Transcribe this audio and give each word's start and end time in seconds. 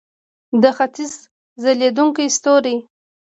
د 0.61 0.63
ختیځ 0.77 1.13
ځلیدونکی 1.63 2.27
ستوری. 2.37 2.75